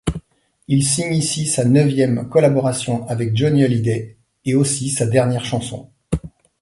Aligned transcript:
Il 0.67 0.83
signe 0.83 1.13
ici 1.13 1.45
sa 1.45 1.63
neuvième 1.63 2.27
collaboration 2.27 3.07
avec 3.07 3.37
Johnny 3.37 3.63
Hallyday 3.63 4.17
et 4.45 4.55
aussi 4.55 4.89
sa 4.89 5.05
dernière 5.05 5.45
chanson. 5.45 5.91